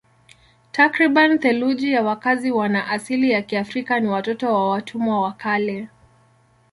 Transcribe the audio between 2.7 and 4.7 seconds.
asili ya Kiafrika ni watoto wa